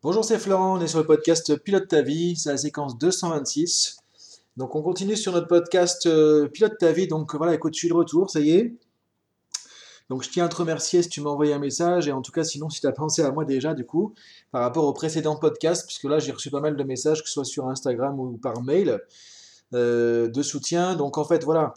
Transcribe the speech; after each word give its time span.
Bonjour, 0.00 0.24
c'est 0.24 0.38
Florent, 0.38 0.78
on 0.78 0.80
est 0.80 0.86
sur 0.86 1.00
le 1.00 1.06
podcast 1.06 1.56
Pilote 1.56 1.88
ta 1.88 2.02
vie, 2.02 2.36
c'est 2.36 2.50
la 2.50 2.56
séquence 2.56 2.96
226. 2.98 3.96
Donc 4.56 4.76
on 4.76 4.82
continue 4.82 5.16
sur 5.16 5.32
notre 5.32 5.48
podcast 5.48 6.06
euh, 6.06 6.46
Pilote 6.46 6.78
ta 6.78 6.92
vie, 6.92 7.08
donc 7.08 7.34
voilà, 7.34 7.52
écoute, 7.52 7.74
je 7.74 7.80
suis 7.80 7.88
de 7.88 7.94
retour, 7.94 8.30
ça 8.30 8.38
y 8.38 8.52
est. 8.52 8.76
Donc 10.08 10.22
je 10.22 10.30
tiens 10.30 10.44
à 10.44 10.48
te 10.48 10.54
remercier 10.54 11.02
si 11.02 11.08
tu 11.08 11.20
m'as 11.20 11.30
envoyé 11.30 11.52
un 11.52 11.58
message, 11.58 12.06
et 12.06 12.12
en 12.12 12.22
tout 12.22 12.30
cas 12.30 12.44
sinon 12.44 12.70
si 12.70 12.80
tu 12.80 12.86
as 12.86 12.92
pensé 12.92 13.22
à 13.22 13.32
moi 13.32 13.44
déjà 13.44 13.74
du 13.74 13.84
coup, 13.84 14.14
par 14.52 14.62
rapport 14.62 14.84
au 14.84 14.92
précédent 14.92 15.34
podcast, 15.34 15.84
puisque 15.84 16.04
là 16.04 16.20
j'ai 16.20 16.30
reçu 16.30 16.48
pas 16.48 16.60
mal 16.60 16.76
de 16.76 16.84
messages, 16.84 17.20
que 17.20 17.26
ce 17.26 17.34
soit 17.34 17.44
sur 17.44 17.68
Instagram 17.68 18.20
ou 18.20 18.38
par 18.38 18.62
mail, 18.62 19.00
euh, 19.74 20.28
de 20.28 20.42
soutien. 20.42 20.94
Donc 20.94 21.18
en 21.18 21.24
fait 21.24 21.42
voilà, 21.42 21.74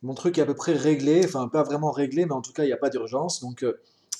mon 0.00 0.14
truc 0.14 0.38
est 0.38 0.40
à 0.40 0.46
peu 0.46 0.54
près 0.54 0.72
réglé, 0.72 1.20
enfin 1.22 1.48
pas 1.48 1.64
vraiment 1.64 1.90
réglé, 1.90 2.24
mais 2.24 2.32
en 2.32 2.40
tout 2.40 2.54
cas 2.54 2.64
il 2.64 2.68
n'y 2.68 2.72
a 2.72 2.78
pas 2.78 2.88
d'urgence. 2.88 3.42
Donc... 3.42 3.62
Euh, 3.62 3.78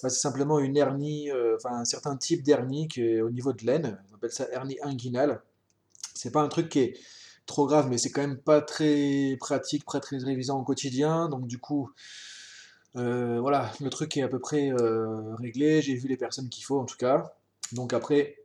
c'est 0.09 0.21
simplement 0.21 0.59
une 0.59 0.77
hernie, 0.77 1.31
euh, 1.31 1.57
enfin 1.57 1.77
un 1.77 1.85
certain 1.85 2.17
type 2.17 2.43
d'hernie 2.43 2.89
qui 2.89 3.03
est 3.03 3.21
au 3.21 3.31
niveau 3.31 3.53
de 3.53 3.65
l'aine. 3.65 3.99
On 4.11 4.17
appelle 4.17 4.33
ça 4.33 4.47
hernie 4.51 4.79
inguinale. 4.83 5.43
C'est 6.15 6.33
pas 6.33 6.43
un 6.43 6.49
truc 6.49 6.69
qui 6.69 6.81
est 6.81 6.99
trop 7.47 7.67
grave, 7.67 7.89
mais 7.89 7.99
c'est 7.99 8.11
quand 8.11 8.21
même 8.21 8.39
pas 8.39 8.61
très 8.61 9.37
pratique, 9.41 9.85
pas 9.85 10.01
très 10.01 10.19
révisant 10.19 10.59
au 10.61 10.65
quotidien. 10.65 11.29
Donc 11.29 11.47
du 11.47 11.59
coup, 11.59 11.91
euh, 12.97 13.41
voilà, 13.41 13.73
le 13.81 13.91
truc 13.91 14.17
est 14.17 14.23
à 14.23 14.29
peu 14.29 14.39
près 14.39 14.71
euh, 14.73 15.35
réglé. 15.37 15.83
J'ai 15.83 15.95
vu 15.95 16.09
les 16.09 16.17
personnes 16.17 16.49
qu'il 16.49 16.65
faut 16.65 16.81
en 16.81 16.85
tout 16.85 16.97
cas. 16.97 17.35
Donc 17.73 17.93
après, 17.93 18.37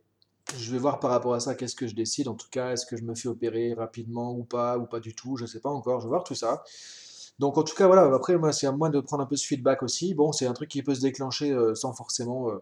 je 0.56 0.72
vais 0.72 0.78
voir 0.78 1.00
par 1.00 1.10
rapport 1.10 1.34
à 1.34 1.40
ça 1.40 1.54
qu'est-ce 1.54 1.76
que 1.76 1.86
je 1.86 1.94
décide. 1.94 2.28
En 2.28 2.34
tout 2.34 2.48
cas, 2.50 2.72
est-ce 2.72 2.86
que 2.86 2.96
je 2.96 3.02
me 3.02 3.14
fais 3.14 3.28
opérer 3.28 3.74
rapidement 3.74 4.32
ou 4.32 4.44
pas, 4.44 4.78
ou 4.78 4.86
pas 4.86 5.00
du 5.00 5.14
tout? 5.14 5.36
Je 5.36 5.46
sais 5.46 5.60
pas 5.60 5.70
encore. 5.70 6.00
Je 6.00 6.06
vais 6.06 6.10
voir 6.10 6.24
tout 6.24 6.34
ça. 6.34 6.64
Donc 7.38 7.56
en 7.56 7.62
tout 7.62 7.74
cas, 7.74 7.86
voilà, 7.86 8.02
après, 8.14 8.36
moi, 8.36 8.52
c'est 8.52 8.66
à 8.66 8.72
moi 8.72 8.90
de 8.90 9.00
prendre 9.00 9.22
un 9.22 9.26
peu 9.26 9.36
ce 9.36 9.46
feedback 9.46 9.82
aussi. 9.82 10.14
Bon, 10.14 10.32
c'est 10.32 10.46
un 10.46 10.52
truc 10.54 10.68
qui 10.68 10.82
peut 10.82 10.94
se 10.94 11.00
déclencher 11.00 11.52
euh, 11.52 11.74
sans 11.74 11.92
forcément 11.92 12.50
euh, 12.50 12.58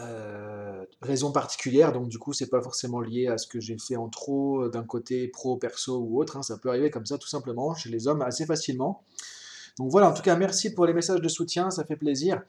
euh, 0.00 0.84
raison 1.02 1.32
particulière, 1.32 1.92
donc 1.92 2.08
du 2.08 2.18
coup, 2.18 2.32
c'est 2.32 2.48
pas 2.48 2.62
forcément 2.62 3.00
lié 3.00 3.28
à 3.28 3.38
ce 3.38 3.46
que 3.46 3.60
j'ai 3.60 3.76
fait 3.78 3.96
en 3.96 4.08
trop 4.08 4.68
d'un 4.68 4.84
côté 4.84 5.28
pro, 5.28 5.56
perso 5.56 5.98
ou 5.98 6.20
autre. 6.20 6.36
hein. 6.36 6.42
Ça 6.42 6.56
peut 6.56 6.70
arriver 6.70 6.90
comme 6.90 7.06
ça 7.06 7.18
tout 7.18 7.28
simplement 7.28 7.74
chez 7.74 7.90
les 7.90 8.08
hommes 8.08 8.22
assez 8.22 8.46
facilement. 8.46 9.02
Donc 9.78 9.90
voilà, 9.90 10.08
en 10.08 10.14
tout 10.14 10.22
cas, 10.22 10.36
merci 10.36 10.72
pour 10.74 10.86
les 10.86 10.94
messages 10.94 11.20
de 11.20 11.28
soutien, 11.28 11.70
ça 11.70 11.84
fait 11.84 11.96
plaisir. 11.96 12.42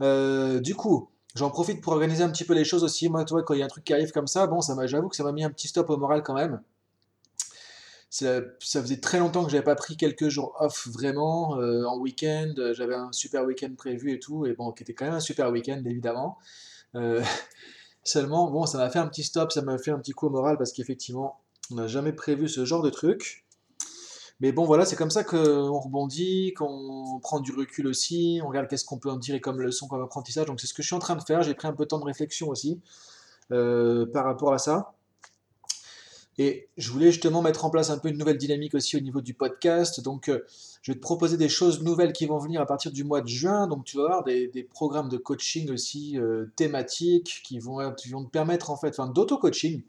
du 0.00 0.74
coup, 0.74 1.08
j'en 1.34 1.50
profite 1.50 1.80
pour 1.80 1.94
organiser 1.94 2.22
un 2.22 2.30
petit 2.30 2.44
peu 2.44 2.54
les 2.54 2.64
choses 2.64 2.84
aussi. 2.84 3.08
Moi, 3.08 3.24
toi, 3.24 3.42
quand 3.42 3.54
il 3.54 3.60
y 3.60 3.62
a 3.62 3.66
un 3.66 3.68
truc 3.68 3.84
qui 3.84 3.94
arrive 3.94 4.12
comme 4.12 4.26
ça, 4.26 4.46
bon, 4.46 4.60
ça 4.60 4.74
j'avoue 4.86 5.08
que 5.08 5.16
ça 5.16 5.24
m'a 5.24 5.32
mis 5.32 5.44
un 5.44 5.50
petit 5.50 5.68
stop 5.68 5.88
au 5.90 5.96
moral 5.96 6.22
quand 6.22 6.34
même 6.34 6.60
ça, 8.16 8.80
faisait 8.80 9.00
très 9.00 9.18
longtemps 9.18 9.44
que 9.44 9.50
j'avais 9.50 9.64
pas 9.64 9.74
pris 9.74 9.96
quelques 9.96 10.28
jours 10.28 10.56
off 10.58 10.88
vraiment 10.88 11.58
euh, 11.58 11.84
en 11.84 11.98
week-end. 11.98 12.54
J'avais 12.72 12.94
un 12.94 13.12
super 13.12 13.44
week-end 13.44 13.72
prévu 13.76 14.12
et 14.12 14.18
tout, 14.18 14.46
et 14.46 14.54
bon, 14.54 14.72
qui 14.72 14.82
était 14.82 14.94
quand 14.94 15.04
même 15.04 15.14
un 15.14 15.20
super 15.20 15.50
week-end 15.50 15.82
évidemment. 15.84 16.38
Euh, 16.94 17.22
seulement, 18.04 18.50
bon, 18.50 18.64
ça 18.64 18.78
m'a 18.78 18.88
fait 18.88 18.98
un 18.98 19.06
petit 19.06 19.24
stop, 19.24 19.52
ça 19.52 19.62
m'a 19.62 19.76
fait 19.78 19.90
un 19.90 19.98
petit 19.98 20.12
coup 20.12 20.26
au 20.26 20.30
moral 20.30 20.56
parce 20.56 20.72
qu'effectivement, 20.72 21.40
on 21.70 21.74
n'a 21.74 21.86
jamais 21.88 22.12
prévu 22.12 22.48
ce 22.48 22.64
genre 22.64 22.82
de 22.82 22.90
truc. 22.90 23.44
Mais 24.40 24.52
bon, 24.52 24.64
voilà, 24.64 24.84
c'est 24.84 24.96
comme 24.96 25.10
ça 25.10 25.24
qu'on 25.24 25.78
rebondit, 25.78 26.52
qu'on 26.54 27.20
prend 27.22 27.40
du 27.40 27.52
recul 27.52 27.86
aussi, 27.86 28.40
on 28.42 28.48
regarde 28.48 28.68
qu'est-ce 28.68 28.84
qu'on 28.84 28.98
peut 28.98 29.10
en 29.10 29.18
tirer 29.18 29.40
comme 29.40 29.60
leçon, 29.60 29.88
comme 29.88 30.02
apprentissage. 30.02 30.46
Donc 30.46 30.60
c'est 30.60 30.66
ce 30.66 30.74
que 30.74 30.82
je 30.82 30.88
suis 30.88 30.96
en 30.96 31.00
train 31.00 31.16
de 31.16 31.22
faire. 31.22 31.42
J'ai 31.42 31.54
pris 31.54 31.68
un 31.68 31.72
peu 31.72 31.84
de 31.84 31.88
temps 31.88 31.98
de 31.98 32.04
réflexion 32.04 32.48
aussi 32.48 32.80
euh, 33.52 34.06
par 34.06 34.24
rapport 34.24 34.52
à 34.52 34.58
ça. 34.58 34.95
Et 36.38 36.68
je 36.76 36.90
voulais 36.90 37.12
justement 37.12 37.40
mettre 37.40 37.64
en 37.64 37.70
place 37.70 37.88
un 37.88 37.98
peu 37.98 38.08
une 38.08 38.18
nouvelle 38.18 38.36
dynamique 38.36 38.74
aussi 38.74 38.96
au 38.96 39.00
niveau 39.00 39.22
du 39.22 39.32
podcast. 39.32 40.02
Donc, 40.02 40.28
euh, 40.28 40.44
je 40.82 40.92
vais 40.92 40.96
te 40.96 41.00
proposer 41.00 41.38
des 41.38 41.48
choses 41.48 41.82
nouvelles 41.82 42.12
qui 42.12 42.26
vont 42.26 42.38
venir 42.38 42.60
à 42.60 42.66
partir 42.66 42.92
du 42.92 43.04
mois 43.04 43.22
de 43.22 43.28
juin. 43.28 43.66
Donc, 43.66 43.84
tu 43.84 43.96
vas 43.96 44.04
avoir 44.04 44.24
des, 44.24 44.68
programmes 44.70 45.08
de 45.08 45.16
coaching 45.16 45.70
aussi 45.70 46.18
euh, 46.18 46.46
thématiques 46.56 47.40
qui 47.42 47.58
vont, 47.58 47.78
te 47.90 48.30
permettre, 48.30 48.70
en 48.70 48.76
fait, 48.76 48.90
enfin, 48.90 49.08
d'auto-coaching, 49.08 49.82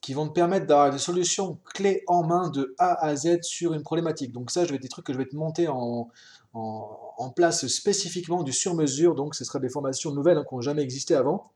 qui 0.00 0.14
vont 0.14 0.28
te 0.28 0.32
permettre 0.32 0.66
d'avoir 0.66 0.92
des 0.92 0.98
solutions 0.98 1.58
clés 1.74 2.04
en 2.06 2.22
main 2.22 2.48
de 2.50 2.76
A 2.78 3.04
à 3.04 3.16
Z 3.16 3.42
sur 3.42 3.74
une 3.74 3.82
problématique. 3.82 4.32
Donc, 4.32 4.52
ça, 4.52 4.64
je 4.64 4.72
vais 4.72 4.78
des 4.78 4.88
trucs 4.88 5.06
que 5.06 5.12
je 5.12 5.18
vais 5.18 5.26
te 5.26 5.34
monter 5.34 5.66
en, 5.66 6.08
en, 6.54 7.30
place 7.34 7.66
spécifiquement 7.66 8.44
du 8.44 8.52
sur-mesure. 8.52 9.16
Donc, 9.16 9.34
ce 9.34 9.44
sera 9.44 9.58
des 9.58 9.68
formations 9.68 10.12
nouvelles 10.12 10.38
hein, 10.38 10.44
qui 10.48 10.54
n'ont 10.54 10.60
jamais 10.60 10.82
existé 10.82 11.16
avant. 11.16 11.50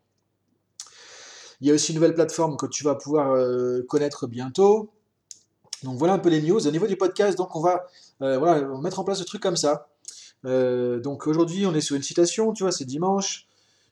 Il 1.60 1.68
y 1.68 1.70
a 1.70 1.74
aussi 1.74 1.92
une 1.92 1.96
nouvelle 1.96 2.14
plateforme 2.14 2.56
que 2.56 2.66
tu 2.66 2.84
vas 2.84 2.94
pouvoir 2.94 3.32
euh, 3.32 3.82
connaître 3.86 4.26
bientôt. 4.26 4.90
Donc 5.82 5.98
voilà 5.98 6.14
un 6.14 6.18
peu 6.18 6.30
les 6.30 6.40
news. 6.40 6.66
Au 6.66 6.70
niveau 6.70 6.86
du 6.86 6.96
podcast, 6.96 7.36
donc 7.36 7.54
on 7.54 7.60
va, 7.60 7.86
euh, 8.22 8.78
mettre 8.78 8.98
en 8.98 9.04
place 9.04 9.18
ce 9.18 9.24
truc 9.24 9.42
comme 9.42 9.56
ça. 9.56 9.88
Euh, 10.46 11.00
donc 11.00 11.26
aujourd'hui, 11.26 11.66
on 11.66 11.74
est 11.74 11.82
sur 11.82 11.96
une 11.96 12.02
citation, 12.02 12.52
tu 12.52 12.62
vois, 12.62 12.72
c'est 12.72 12.86
dimanche. 12.86 13.46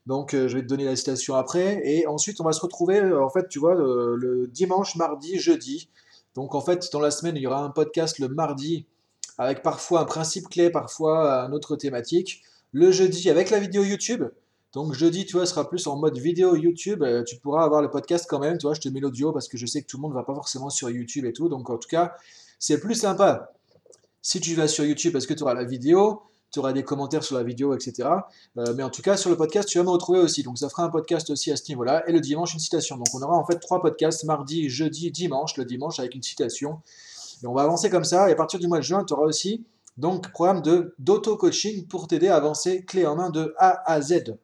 Donc 0.07 0.33
je 0.33 0.55
vais 0.55 0.63
te 0.63 0.67
donner 0.67 0.85
la 0.85 0.97
citation 0.97 1.35
après. 1.35 1.83
Et 1.85 2.07
ensuite, 2.07 2.41
on 2.41 2.45
va 2.45 2.53
se 2.53 2.61
retrouver, 2.61 3.03
en 3.13 3.29
fait, 3.29 3.49
tu 3.49 3.59
vois, 3.59 3.75
le, 3.75 4.47
dimanche, 4.51 4.97
mardi, 4.97 5.39
jeudi. 5.39 5.91
Donc 6.35 6.55
en 6.55 6.63
fait, 6.63 6.89
dans 6.93 7.01
la 7.01 7.11
semaine, 7.11 7.37
il 7.37 7.43
y 7.43 7.47
aura 7.47 7.63
un 7.63 7.71
podcast 7.71 8.19
le 8.19 8.29
mardi 8.29 8.87
avec 9.37 9.63
parfois 9.63 10.01
un 10.01 10.05
principe 10.07 10.49
clé, 10.49 10.71
parfois 10.71 11.45
une 11.45 11.53
autre 11.53 11.77
thématique. 11.77 12.43
Le 12.73 12.91
jeudi 12.91 13.29
avec 13.29 13.51
la 13.51 13.59
vidéo 13.59 13.83
YouTube. 13.83 14.25
Donc 14.75 14.93
jeudi, 14.93 15.25
tu 15.25 15.37
vois, 15.37 15.47
sera 15.47 15.69
plus 15.69 15.87
en 15.87 15.97
mode 15.97 16.19
vidéo 16.19 16.55
YouTube. 16.55 17.03
Euh, 17.03 17.25
tu 17.25 17.37
pourras 17.37 17.65
avoir 17.65 17.81
le 17.81 17.91
podcast 17.91 18.27
quand 18.29 18.39
même, 18.39 18.59
tu 18.59 18.67
vois, 18.67 18.75
je 18.75 18.81
te 18.81 18.89
mets 18.89 19.01
l'audio 19.01 19.33
parce 19.33 19.49
que 19.49 19.57
je 19.57 19.67
sais 19.67 19.83
que 19.83 19.87
tout 19.87 19.97
le 19.97 20.03
monde 20.03 20.11
ne 20.13 20.17
va 20.17 20.25
pas 20.25 20.35
forcément 20.35 20.69
sur 20.69 20.91
YouTube 20.91 21.25
et 21.25 21.33
tout. 21.33 21.49
Donc 21.49 21.71
en 21.71 21.79
tout 21.79 21.89
cas, 21.89 22.15
c'est 22.59 22.79
plus 22.79 22.95
sympa 22.95 23.53
si 24.21 24.41
tu 24.41 24.55
vas 24.55 24.69
sur 24.69 24.85
YouTube 24.85 25.13
parce 25.13 25.27
que 25.27 25.33
tu 25.33 25.43
auras 25.43 25.55
la 25.55 25.65
vidéo, 25.65 26.23
tu 26.51 26.59
auras 26.59 26.75
des 26.75 26.83
commentaires 26.83 27.25
sur 27.25 27.37
la 27.37 27.43
vidéo, 27.43 27.75
etc. 27.75 28.09
Euh, 28.59 28.75
mais 28.77 28.83
en 28.83 28.91
tout 28.91 29.01
cas, 29.01 29.17
sur 29.17 29.31
le 29.31 29.37
podcast, 29.37 29.69
tu 29.69 29.79
vas 29.79 29.85
me 29.85 29.91
retrouver 29.91 30.19
aussi. 30.19 30.43
Donc 30.43 30.59
ça 30.59 30.69
fera 30.69 30.85
un 30.85 30.91
podcast 30.91 31.31
aussi 31.31 31.51
à 31.51 31.57
ce 31.57 31.63
niveau-là. 31.71 32.07
Et 32.07 32.13
le 32.13 32.21
dimanche, 32.21 32.53
une 32.53 32.61
citation. 32.61 32.97
Donc 32.97 33.07
on 33.15 33.23
aura 33.23 33.37
en 33.37 33.47
fait 33.47 33.59
trois 33.59 33.81
podcasts, 33.81 34.25
mardi, 34.25 34.69
jeudi, 34.69 35.11
dimanche. 35.11 35.57
Le 35.57 35.65
dimanche 35.65 35.99
avec 35.99 36.15
une 36.15 36.23
citation. 36.23 36.81
Et 37.43 37.47
on 37.47 37.55
va 37.55 37.63
avancer 37.63 37.89
comme 37.89 38.05
ça. 38.05 38.29
Et 38.29 38.33
à 38.33 38.37
partir 38.37 38.61
du 38.61 38.69
mois 38.69 38.79
de 38.79 38.85
juin, 38.85 39.03
tu 39.05 39.15
auras 39.15 39.25
aussi 39.25 39.65
donc 39.97 40.31
programme 40.31 40.63
d'auto-coaching 40.99 41.87
pour 41.87 42.07
t'aider 42.07 42.29
à 42.29 42.37
avancer 42.37 42.85
clé 42.85 43.07
en 43.07 43.17
main 43.17 43.31
de 43.31 43.55
A 43.59 43.91
à 43.91 44.01
Z 44.01 44.37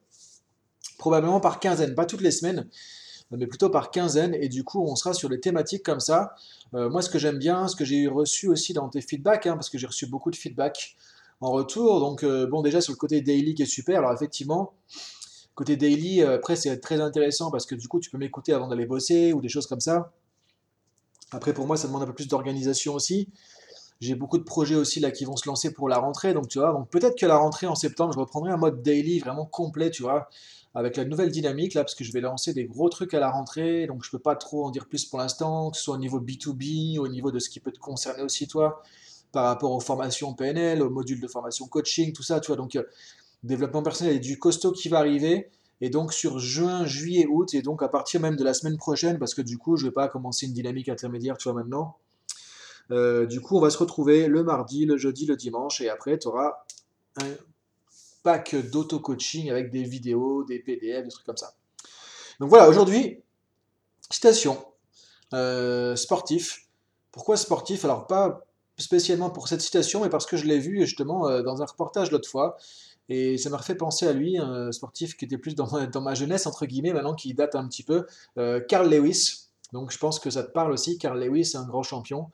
probablement 0.98 1.40
par 1.40 1.60
quinzaine, 1.60 1.94
pas 1.94 2.06
toutes 2.06 2.20
les 2.20 2.30
semaines, 2.30 2.68
mais 3.30 3.46
plutôt 3.46 3.70
par 3.70 3.90
quinzaine, 3.90 4.34
et 4.34 4.48
du 4.48 4.64
coup 4.64 4.84
on 4.84 4.96
sera 4.96 5.14
sur 5.14 5.28
des 5.28 5.40
thématiques 5.40 5.82
comme 5.82 6.00
ça. 6.00 6.34
Euh, 6.74 6.88
moi 6.90 7.02
ce 7.02 7.10
que 7.10 7.18
j'aime 7.18 7.38
bien, 7.38 7.68
ce 7.68 7.76
que 7.76 7.84
j'ai 7.84 8.06
reçu 8.06 8.48
aussi 8.48 8.72
dans 8.72 8.88
tes 8.88 9.00
feedbacks, 9.00 9.46
hein, 9.46 9.54
parce 9.54 9.70
que 9.70 9.78
j'ai 9.78 9.86
reçu 9.86 10.06
beaucoup 10.06 10.30
de 10.30 10.36
feedback 10.36 10.96
en 11.40 11.50
retour, 11.50 12.00
donc 12.00 12.22
euh, 12.22 12.46
bon 12.46 12.62
déjà 12.62 12.80
sur 12.80 12.92
le 12.92 12.96
côté 12.96 13.20
daily 13.20 13.54
qui 13.54 13.62
est 13.62 13.66
super, 13.66 13.98
alors 13.98 14.12
effectivement, 14.12 14.72
côté 15.54 15.76
daily, 15.76 16.22
euh, 16.22 16.36
après 16.36 16.56
c'est 16.56 16.78
très 16.78 17.00
intéressant 17.00 17.50
parce 17.50 17.66
que 17.66 17.74
du 17.74 17.88
coup 17.88 18.00
tu 18.00 18.10
peux 18.10 18.18
m'écouter 18.18 18.52
avant 18.52 18.68
d'aller 18.68 18.86
bosser 18.86 19.32
ou 19.32 19.40
des 19.40 19.48
choses 19.48 19.66
comme 19.66 19.80
ça. 19.80 20.12
Après 21.32 21.52
pour 21.52 21.66
moi 21.66 21.76
ça 21.76 21.88
demande 21.88 22.02
un 22.02 22.06
peu 22.06 22.14
plus 22.14 22.28
d'organisation 22.28 22.94
aussi. 22.94 23.28
J'ai 24.00 24.14
beaucoup 24.14 24.38
de 24.38 24.42
projets 24.42 24.74
aussi 24.74 25.00
là 25.00 25.10
qui 25.10 25.24
vont 25.24 25.36
se 25.36 25.48
lancer 25.48 25.72
pour 25.72 25.88
la 25.88 25.98
rentrée, 25.98 26.34
donc 26.34 26.48
tu 26.48 26.58
vois, 26.58 26.72
donc 26.72 26.90
peut-être 26.90 27.18
que 27.18 27.26
la 27.26 27.36
rentrée 27.36 27.66
en 27.66 27.74
septembre, 27.74 28.12
je 28.12 28.18
reprendrai 28.18 28.50
un 28.50 28.56
mode 28.56 28.82
daily 28.82 29.20
vraiment 29.20 29.46
complet, 29.46 29.90
tu 29.90 30.02
vois, 30.02 30.28
avec 30.74 30.96
la 30.96 31.04
nouvelle 31.04 31.30
dynamique 31.30 31.74
là, 31.74 31.84
parce 31.84 31.94
que 31.94 32.04
je 32.04 32.12
vais 32.12 32.20
lancer 32.20 32.52
des 32.52 32.64
gros 32.64 32.88
trucs 32.88 33.14
à 33.14 33.20
la 33.20 33.30
rentrée, 33.30 33.86
donc 33.86 34.04
je 34.04 34.10
peux 34.10 34.18
pas 34.18 34.34
trop 34.36 34.64
en 34.66 34.70
dire 34.70 34.86
plus 34.86 35.04
pour 35.04 35.20
l'instant, 35.20 35.70
que 35.70 35.76
ce 35.76 35.84
soit 35.84 35.94
au 35.94 35.98
niveau 35.98 36.20
B2B, 36.20 36.98
au 36.98 37.08
niveau 37.08 37.30
de 37.30 37.38
ce 37.38 37.48
qui 37.48 37.60
peut 37.60 37.72
te 37.72 37.78
concerner 37.78 38.22
aussi 38.22 38.48
toi, 38.48 38.82
par 39.32 39.44
rapport 39.44 39.72
aux 39.72 39.80
formations 39.80 40.34
PNL, 40.34 40.82
aux 40.82 40.90
modules 40.90 41.20
de 41.20 41.28
formation 41.28 41.66
coaching, 41.66 42.12
tout 42.12 42.22
ça, 42.22 42.40
tu 42.40 42.48
vois, 42.48 42.56
donc 42.56 42.76
euh, 42.76 42.82
développement 43.44 43.82
personnel, 43.82 44.16
a 44.16 44.18
du 44.18 44.38
costaud 44.38 44.72
qui 44.72 44.88
va 44.88 44.98
arriver, 44.98 45.50
et 45.80 45.90
donc 45.90 46.12
sur 46.12 46.38
juin, 46.38 46.84
juillet, 46.84 47.26
août, 47.26 47.54
et 47.54 47.62
donc 47.62 47.82
à 47.82 47.88
partir 47.88 48.20
même 48.20 48.36
de 48.36 48.44
la 48.44 48.54
semaine 48.54 48.76
prochaine, 48.76 49.18
parce 49.18 49.34
que 49.34 49.42
du 49.42 49.58
coup, 49.58 49.76
je 49.76 49.86
vais 49.86 49.92
pas 49.92 50.08
commencer 50.08 50.46
une 50.46 50.52
dynamique 50.52 50.88
intermédiaire, 50.88 51.36
tu 51.36 51.44
vois, 51.48 51.54
maintenant. 51.54 51.96
Euh, 52.90 53.26
du 53.26 53.40
coup, 53.40 53.56
on 53.56 53.60
va 53.60 53.70
se 53.70 53.78
retrouver 53.78 54.26
le 54.28 54.42
mardi, 54.42 54.84
le 54.86 54.96
jeudi, 54.96 55.26
le 55.26 55.36
dimanche, 55.36 55.80
et 55.80 55.88
après, 55.88 56.18
tu 56.18 56.28
auras 56.28 56.64
un 57.16 57.30
pack 58.22 58.54
d'auto-coaching 58.70 59.50
avec 59.50 59.70
des 59.70 59.82
vidéos, 59.82 60.44
des 60.44 60.58
PDF, 60.58 61.04
des 61.04 61.10
trucs 61.10 61.26
comme 61.26 61.36
ça. 61.36 61.54
Donc 62.40 62.50
voilà, 62.50 62.68
aujourd'hui, 62.68 63.20
citation, 64.10 64.64
euh, 65.32 65.94
sportif. 65.96 66.66
Pourquoi 67.12 67.36
sportif? 67.36 67.84
Alors 67.84 68.06
pas 68.06 68.44
spécialement 68.76 69.30
pour 69.30 69.46
cette 69.46 69.60
citation, 69.60 70.02
mais 70.02 70.08
parce 70.08 70.26
que 70.26 70.36
je 70.36 70.46
l'ai 70.46 70.58
vu 70.58 70.80
justement 70.80 71.28
euh, 71.28 71.42
dans 71.42 71.62
un 71.62 71.66
reportage 71.66 72.10
l'autre 72.10 72.28
fois. 72.28 72.56
Et 73.10 73.36
ça 73.36 73.50
m'a 73.50 73.58
fait 73.58 73.74
penser 73.74 74.06
à 74.06 74.14
lui, 74.14 74.38
un 74.38 74.72
sportif 74.72 75.14
qui 75.16 75.26
était 75.26 75.36
plus 75.36 75.54
dans 75.54 75.70
ma, 75.70 75.86
dans 75.86 76.00
ma 76.00 76.14
jeunesse, 76.14 76.46
entre 76.46 76.64
guillemets, 76.64 76.94
maintenant 76.94 77.14
qui 77.14 77.34
date 77.34 77.54
un 77.54 77.68
petit 77.68 77.82
peu, 77.82 78.06
Carl 78.66 78.88
Lewis. 78.88 79.50
Donc 79.74 79.90
je 79.92 79.98
pense 79.98 80.18
que 80.18 80.30
ça 80.30 80.42
te 80.42 80.50
parle 80.52 80.72
aussi, 80.72 80.96
Carl 80.96 81.22
Lewis, 81.22 81.52
un 81.54 81.64
grand 81.64 81.82
champion. 81.82 82.30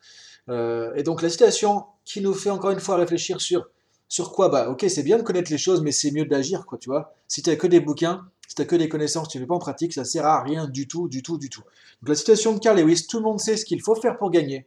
Et 0.48 1.02
donc 1.02 1.22
la 1.22 1.28
citation 1.28 1.84
qui 2.04 2.20
nous 2.20 2.34
fait 2.34 2.50
encore 2.50 2.70
une 2.70 2.80
fois 2.80 2.96
réfléchir 2.96 3.40
sur 3.40 3.66
sur 4.10 4.32
quoi 4.32 4.48
Bah 4.48 4.68
ok, 4.68 4.84
c'est 4.88 5.04
bien 5.04 5.16
de 5.16 5.22
connaître 5.22 5.50
les 5.50 5.56
choses, 5.56 5.80
mais 5.82 5.92
c'est 5.92 6.10
mieux 6.10 6.24
d'agir, 6.26 6.66
quoi, 6.66 6.76
tu 6.76 6.90
vois. 6.90 7.14
Si 7.28 7.42
tu 7.42 7.56
que 7.56 7.68
des 7.68 7.78
bouquins, 7.78 8.26
si 8.48 8.56
tu 8.56 8.66
que 8.66 8.74
des 8.74 8.88
connaissances, 8.88 9.28
tu 9.28 9.38
ne 9.38 9.44
fais 9.44 9.46
pas 9.46 9.54
en 9.54 9.60
pratique, 9.60 9.92
ça 9.94 10.04
sert 10.04 10.26
à 10.26 10.42
rien 10.42 10.66
du 10.66 10.88
tout, 10.88 11.08
du 11.08 11.22
tout, 11.22 11.38
du 11.38 11.48
tout. 11.48 11.62
Donc 12.02 12.08
la 12.08 12.14
citation 12.16 12.52
de 12.52 12.58
Carl 12.58 12.78
Lewis, 12.78 13.06
tout 13.08 13.18
le 13.18 13.22
monde 13.22 13.38
sait 13.38 13.56
ce 13.56 13.64
qu'il 13.64 13.80
faut 13.80 13.94
faire 13.94 14.18
pour 14.18 14.32
gagner. 14.32 14.66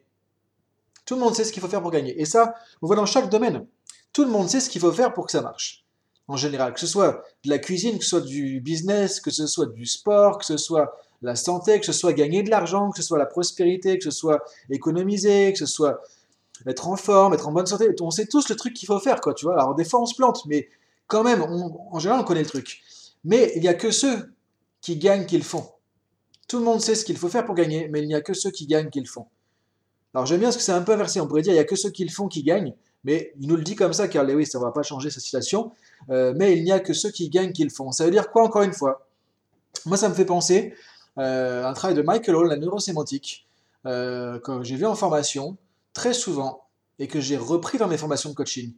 Tout 1.05 1.15
le 1.15 1.19
monde 1.19 1.35
sait 1.35 1.43
ce 1.43 1.51
qu'il 1.51 1.61
faut 1.61 1.67
faire 1.67 1.81
pour 1.81 1.91
gagner. 1.91 2.19
Et 2.21 2.23
ça, 2.23 2.55
on 2.81 2.87
voit 2.87 2.95
dans 2.95 3.05
chaque 3.05 3.29
domaine. 3.29 3.67
Tout 4.13 4.23
le 4.23 4.31
monde 4.31 4.47
sait 4.47 4.61
ce 4.61 4.69
qu'il 4.69 4.79
faut 4.79 4.93
faire 4.93 5.13
pour 5.13 5.25
que 5.25 5.31
ça 5.33 5.41
marche. 5.41 5.83
en 6.29 6.37
général, 6.37 6.73
que 6.73 6.79
ce 6.79 6.87
soit 6.87 7.21
de 7.43 7.49
la 7.49 7.59
cuisine, 7.59 7.97
que 7.97 8.03
ce 8.05 8.11
soit 8.11 8.21
du 8.21 8.61
business, 8.61 9.19
que 9.19 9.29
ce 9.29 9.45
soit 9.45 9.65
du 9.65 9.85
sport, 9.85 10.37
que 10.37 10.45
ce 10.45 10.55
soit 10.55 10.97
la 11.23 11.35
santé, 11.35 11.79
que 11.79 11.85
ce 11.85 11.93
soit 11.93 12.13
gagner 12.13 12.43
de 12.43 12.49
l'argent, 12.49 12.89
que 12.91 12.97
ce 12.97 13.03
soit 13.03 13.17
la 13.17 13.25
prospérité, 13.25 13.97
que 13.97 14.03
ce 14.03 14.11
soit 14.11 14.43
économiser, 14.69 15.53
que 15.53 15.59
ce 15.59 15.65
soit 15.65 16.01
être 16.67 16.87
en 16.87 16.95
forme, 16.95 17.33
être 17.33 17.47
en 17.47 17.51
bonne 17.51 17.65
santé. 17.65 17.87
On 18.01 18.11
sait 18.11 18.25
tous 18.25 18.49
le 18.49 18.55
truc 18.55 18.73
qu'il 18.73 18.87
faut 18.87 18.99
faire, 18.99 19.21
quoi, 19.21 19.33
tu 19.33 19.45
vois. 19.45 19.55
Alors 19.55 19.75
des 19.75 19.85
fois 19.85 20.01
on 20.01 20.05
se 20.05 20.15
plante, 20.15 20.45
mais 20.45 20.69
quand 21.07 21.23
même, 21.23 21.41
en 21.41 21.99
général 21.99 22.21
on 22.21 22.23
connaît 22.23 22.43
le 22.43 22.49
truc. 22.49 22.81
Mais 23.23 23.51
il 23.55 23.61
n'y 23.61 23.67
a 23.67 23.73
que 23.73 23.91
ceux 23.91 24.33
qui 24.81 24.97
gagnent 24.97 25.25
qui 25.25 25.37
le 25.37 25.43
font. 25.43 25.65
Tout 26.47 26.59
le 26.59 26.65
monde 26.65 26.81
sait 26.81 26.95
ce 26.95 27.05
qu'il 27.05 27.17
faut 27.17 27.29
faire 27.29 27.45
pour 27.45 27.55
gagner, 27.55 27.87
mais 27.87 28.01
il 28.01 28.07
n'y 28.07 28.15
a 28.15 28.21
que 28.21 28.33
ceux 28.33 28.51
qui 28.51 28.67
gagnent 28.67 28.89
qui 28.89 28.99
le 28.99 29.07
font. 29.07 29.25
Alors 30.13 30.25
j'aime 30.25 30.41
bien 30.41 30.51
ce 30.51 30.57
que 30.57 30.63
c'est 30.63 30.73
un 30.73 30.81
peu 30.81 30.91
inversé. 30.91 31.19
On 31.21 31.27
pourrait 31.27 31.41
dire 31.41 31.53
il 31.53 31.55
n'y 31.55 31.61
a 31.61 31.65
que 31.65 31.75
ceux 31.75 31.89
qui 31.89 32.03
le 32.03 32.11
font 32.11 32.27
qui 32.27 32.43
gagnent, 32.43 32.75
mais 33.03 33.33
il 33.39 33.47
nous 33.47 33.55
le 33.55 33.63
dit 33.63 33.75
comme 33.75 33.93
ça, 33.93 34.07
car 34.07 34.23
Lewis, 34.23 34.47
ça 34.47 34.59
ne 34.59 34.63
va 34.63 34.71
pas 34.71 34.83
changer 34.83 35.09
sa 35.09 35.19
situation. 35.19 35.71
Euh, 36.09 36.33
mais 36.35 36.57
il 36.57 36.63
n'y 36.63 36.71
a 36.71 36.79
que 36.79 36.93
ceux 36.93 37.11
qui 37.11 37.29
gagnent 37.29 37.53
qui 37.53 37.63
le 37.63 37.69
font. 37.69 37.91
Ça 37.91 38.05
veut 38.05 38.11
dire 38.11 38.29
quoi, 38.29 38.43
encore 38.43 38.63
une 38.63 38.73
fois? 38.73 39.07
Moi, 39.85 39.97
ça 39.97 40.07
me 40.09 40.13
fait 40.13 40.25
penser 40.25 40.73
un 41.17 41.73
travail 41.73 41.95
de 41.95 42.01
Michael 42.01 42.35
Hall, 42.35 42.47
la 42.47 42.57
neurosémantique, 42.57 43.47
euh, 43.85 44.39
que 44.39 44.63
j'ai 44.63 44.75
vu 44.75 44.85
en 44.85 44.95
formation 44.95 45.57
très 45.93 46.13
souvent 46.13 46.63
et 46.99 47.07
que 47.07 47.19
j'ai 47.19 47.37
repris 47.37 47.77
dans 47.77 47.87
mes 47.87 47.97
formations 47.97 48.29
de 48.29 48.35
coaching, 48.35 48.73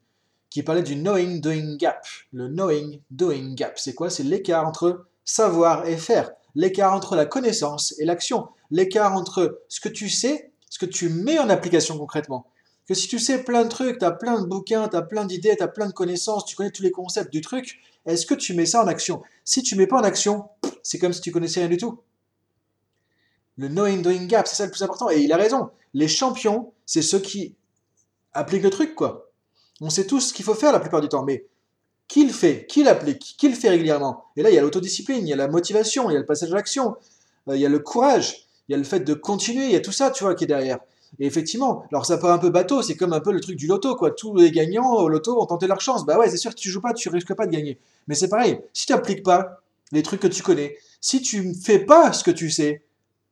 qui 0.49 0.63
parlait 0.63 0.83
du 0.83 0.95
knowing-doing 0.95 1.77
gap. 1.77 2.05
Le 2.33 2.47
knowing-doing 2.47 3.55
gap, 3.55 3.77
c'est 3.77 3.93
quoi? 3.93 4.09
C'est 4.09 4.23
l'écart 4.23 4.67
entre 4.67 5.05
savoir 5.23 5.85
et 5.85 5.97
faire, 5.97 6.31
l'écart 6.55 6.93
entre 6.93 7.15
la 7.15 7.25
connaissance 7.25 7.93
et 7.99 8.05
l'action, 8.05 8.47
l'écart 8.71 9.15
entre 9.15 9.61
ce 9.69 9.79
que 9.79 9.89
tu 9.89 10.09
sais, 10.09 10.51
ce 10.69 10.79
que 10.79 10.85
tu 10.85 11.09
mets 11.09 11.39
en 11.39 11.49
application 11.49 11.97
concrètement. 11.97 12.47
Que 12.87 12.93
si 12.93 13.07
tu 13.07 13.17
sais 13.17 13.43
plein 13.43 13.63
de 13.63 13.69
trucs, 13.69 13.97
tu 13.99 14.05
as 14.05 14.11
plein 14.11 14.39
de 14.41 14.45
bouquins, 14.45 14.87
tu 14.87 14.95
as 14.95 15.01
plein 15.01 15.25
d'idées, 15.25 15.55
tu 15.55 15.63
as 15.63 15.67
plein 15.67 15.87
de 15.87 15.93
connaissances, 15.93 16.45
tu 16.45 16.55
connais 16.55 16.71
tous 16.71 16.83
les 16.83 16.91
concepts 16.91 17.31
du 17.31 17.41
truc, 17.41 17.79
est-ce 18.05 18.25
que 18.25 18.35
tu 18.35 18.53
mets 18.53 18.67
ça 18.67 18.83
en 18.83 18.87
action? 18.87 19.23
Si 19.43 19.63
tu 19.63 19.75
mets 19.75 19.87
pas 19.87 19.97
en 19.99 20.03
action, 20.03 20.49
c'est 20.83 20.99
comme 20.99 21.13
si 21.13 21.21
tu 21.21 21.31
connaissais 21.31 21.61
rien 21.61 21.69
du 21.69 21.77
tout. 21.77 21.99
Le 23.57 23.69
knowing 23.69 24.01
doing 24.01 24.25
gap, 24.27 24.47
c'est 24.47 24.55
ça 24.55 24.65
le 24.65 24.71
plus 24.71 24.83
important. 24.83 25.09
Et 25.09 25.21
il 25.21 25.31
a 25.31 25.37
raison. 25.37 25.69
Les 25.93 26.07
champions, 26.07 26.73
c'est 26.85 27.01
ceux 27.01 27.19
qui 27.19 27.55
appliquent 28.33 28.63
le 28.63 28.69
truc, 28.69 28.95
quoi. 28.95 29.31
On 29.81 29.89
sait 29.89 30.07
tous 30.07 30.19
ce 30.19 30.33
qu'il 30.33 30.45
faut 30.45 30.53
faire 30.53 30.71
la 30.71 30.79
plupart 30.79 31.01
du 31.01 31.09
temps, 31.09 31.23
mais 31.23 31.45
qui 32.07 32.25
le 32.25 32.33
fait 32.33 32.65
Qui 32.67 32.83
l'applique 32.83 33.35
Qui 33.37 33.49
le 33.49 33.55
fait 33.55 33.69
régulièrement 33.69 34.25
Et 34.37 34.43
là, 34.43 34.49
il 34.49 34.55
y 34.55 34.57
a 34.57 34.61
l'autodiscipline, 34.61 35.25
il 35.25 35.29
y 35.29 35.33
a 35.33 35.35
la 35.35 35.47
motivation, 35.47 36.09
il 36.09 36.13
y 36.13 36.15
a 36.15 36.19
le 36.19 36.25
passage 36.25 36.51
à 36.51 36.55
l'action, 36.55 36.95
euh, 37.49 37.55
il 37.55 37.61
y 37.61 37.65
a 37.65 37.69
le 37.69 37.79
courage, 37.79 38.47
il 38.67 38.73
y 38.73 38.75
a 38.75 38.77
le 38.77 38.83
fait 38.83 38.99
de 38.99 39.13
continuer, 39.13 39.65
il 39.65 39.71
y 39.71 39.75
a 39.75 39.81
tout 39.81 39.91
ça, 39.91 40.11
tu 40.11 40.23
vois, 40.23 40.35
qui 40.35 40.43
est 40.43 40.47
derrière. 40.47 40.79
Et 41.19 41.25
effectivement, 41.25 41.85
alors 41.91 42.05
ça 42.05 42.17
paraît 42.17 42.33
un 42.33 42.37
peu 42.37 42.49
bateau, 42.49 42.81
c'est 42.81 42.95
comme 42.95 43.13
un 43.13 43.21
peu 43.21 43.31
le 43.31 43.39
truc 43.39 43.55
du 43.55 43.67
loto, 43.67 43.95
quoi. 43.95 44.11
Tous 44.11 44.35
les 44.35 44.51
gagnants 44.51 44.93
au 44.93 45.07
loto 45.07 45.41
ont 45.41 45.45
tenté 45.45 45.67
leur 45.67 45.81
chance. 45.81 46.05
Bah 46.05 46.17
ouais, 46.17 46.29
c'est 46.29 46.37
sûr 46.37 46.51
que 46.51 46.59
tu 46.59 46.69
joues 46.69 46.81
pas, 46.81 46.93
tu 46.93 47.09
risques 47.09 47.33
pas 47.33 47.45
de 47.45 47.51
gagner. 47.51 47.79
Mais 48.07 48.15
c'est 48.15 48.27
pareil, 48.27 48.59
si 48.73 48.85
tu 48.85 48.93
n'appliques 48.93 49.23
pas 49.23 49.61
les 49.91 50.03
trucs 50.03 50.19
que 50.19 50.27
tu 50.27 50.43
connais, 50.43 50.77
si 50.99 51.21
tu 51.21 51.45
ne 51.45 51.53
fais 51.53 51.79
pas 51.79 52.11
ce 52.11 52.23
que 52.23 52.31
tu 52.31 52.49
sais, 52.49 52.83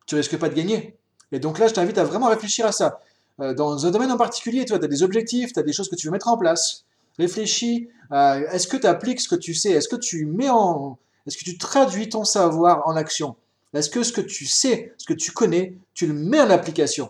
tu 0.05 0.15
risques 0.15 0.37
pas 0.37 0.49
de 0.49 0.55
gagner. 0.55 0.97
Et 1.31 1.39
donc 1.39 1.59
là, 1.59 1.67
je 1.67 1.73
t'invite 1.73 1.97
à 1.97 2.03
vraiment 2.03 2.27
réfléchir 2.27 2.65
à 2.65 2.71
ça. 2.71 2.99
Euh, 3.39 3.53
dans 3.53 3.85
un 3.85 3.91
domaine 3.91 4.11
en 4.11 4.17
particulier, 4.17 4.65
tu 4.65 4.73
as 4.73 4.77
des 4.77 5.03
objectifs, 5.03 5.53
tu 5.53 5.59
as 5.59 5.63
des 5.63 5.73
choses 5.73 5.89
que 5.89 5.95
tu 5.95 6.07
veux 6.07 6.11
mettre 6.11 6.27
en 6.27 6.37
place. 6.37 6.85
Réfléchis 7.17 7.89
à 8.09 8.39
est-ce 8.39 8.67
que 8.67 8.77
tu 8.77 8.87
appliques 8.87 9.21
ce 9.21 9.27
que 9.27 9.35
tu 9.35 9.53
sais? 9.53 9.71
Est-ce 9.71 9.87
que 9.87 9.95
tu 9.95 10.25
mets 10.25 10.49
en. 10.49 10.97
Est-ce 11.25 11.37
que 11.37 11.43
tu 11.43 11.57
traduis 11.57 12.09
ton 12.09 12.23
savoir 12.25 12.87
en 12.87 12.95
action? 12.95 13.35
Est-ce 13.73 13.89
que 13.89 14.03
ce 14.03 14.11
que 14.11 14.21
tu 14.21 14.45
sais, 14.45 14.93
ce 14.97 15.05
que 15.05 15.13
tu 15.13 15.31
connais, 15.31 15.77
tu 15.93 16.05
le 16.05 16.13
mets 16.13 16.41
en 16.41 16.49
application? 16.49 17.09